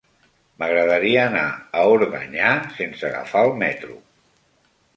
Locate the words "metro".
3.61-3.99